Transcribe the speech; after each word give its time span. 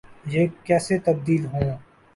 یہ 0.33 0.43
کیسے 0.65 0.95
تبدیل 1.05 1.43
ہوں۔ 1.51 1.69